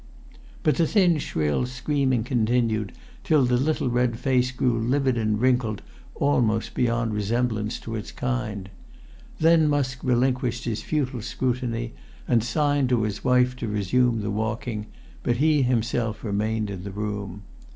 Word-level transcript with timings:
But 0.63 0.77
the 0.77 0.87
thin 0.87 1.19
shrill 1.19 1.67
screaming 1.67 2.23
continued 2.23 2.93
till 3.23 3.45
the 3.45 3.55
little 3.55 3.87
red 3.87 4.17
face 4.17 4.49
grew 4.51 4.79
livid 4.79 5.15
and 5.15 5.39
wrinkled 5.39 5.83
almost 6.15 6.73
beyond 6.73 7.13
resemblance 7.13 7.79
to 7.81 7.93
its 7.95 8.11
kind; 8.11 8.71
then 9.39 9.67
Musk 9.67 9.99
relinquished 10.03 10.63
his 10.65 10.81
futile 10.81 11.21
scrutiny, 11.21 11.93
and 12.27 12.43
signed 12.43 12.89
to 12.89 13.03
his 13.03 13.23
wife 13.23 13.55
to 13.57 13.67
resume 13.67 14.21
the 14.21 14.31
walking, 14.31 14.87
but 15.21 15.37
himself 15.37 16.23
remained 16.23 16.71
in 16.71 16.83
the 16.83 16.89
room. 16.89 17.43